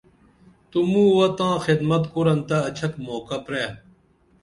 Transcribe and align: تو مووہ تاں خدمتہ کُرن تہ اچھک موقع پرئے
تو 0.69 0.79
مووہ 0.91 1.27
تاں 1.37 1.55
خدمتہ 1.65 2.09
کُرن 2.13 2.39
تہ 2.47 2.57
اچھک 2.69 2.93
موقع 3.07 3.37
پرئے 3.45 3.67